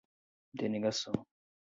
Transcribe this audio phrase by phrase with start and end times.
[0.55, 1.13] denegação